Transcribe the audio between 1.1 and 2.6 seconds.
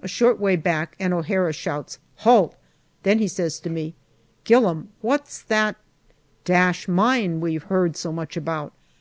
O'Hara shouts" Halt!"